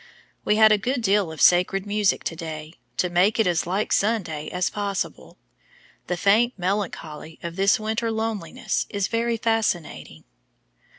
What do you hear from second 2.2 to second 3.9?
to day, to make it as